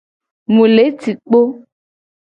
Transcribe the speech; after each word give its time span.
Mu 0.53 0.63
le 0.75 0.83
ci 0.99 1.11
kpo. 1.27 1.39